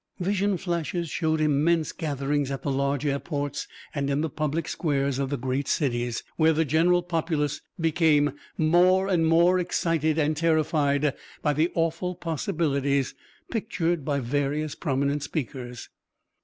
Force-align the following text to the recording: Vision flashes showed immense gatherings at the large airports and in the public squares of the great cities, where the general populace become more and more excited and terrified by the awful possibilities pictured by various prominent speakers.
Vision 0.19 0.57
flashes 0.57 1.11
showed 1.11 1.39
immense 1.39 1.91
gatherings 1.91 2.49
at 2.49 2.63
the 2.63 2.71
large 2.71 3.05
airports 3.05 3.67
and 3.93 4.09
in 4.09 4.21
the 4.21 4.31
public 4.31 4.67
squares 4.67 5.19
of 5.19 5.29
the 5.29 5.37
great 5.37 5.67
cities, 5.67 6.23
where 6.37 6.53
the 6.53 6.65
general 6.65 7.03
populace 7.03 7.61
become 7.79 8.33
more 8.57 9.07
and 9.07 9.27
more 9.27 9.59
excited 9.59 10.17
and 10.17 10.35
terrified 10.35 11.13
by 11.43 11.53
the 11.53 11.69
awful 11.75 12.15
possibilities 12.15 13.13
pictured 13.51 14.03
by 14.03 14.19
various 14.19 14.73
prominent 14.73 15.21
speakers. 15.21 15.89